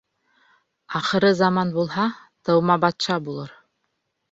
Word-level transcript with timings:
Ахыры 0.99 1.31
заман 1.41 1.75
булһа, 1.77 2.07
тыумабатша 2.49 3.21
булыр. 3.29 3.57